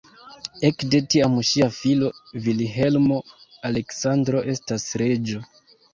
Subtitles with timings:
[0.69, 2.09] Ekde tiam ŝia filo
[2.47, 5.45] Vilhelmo-Aleksandro estas reĝo.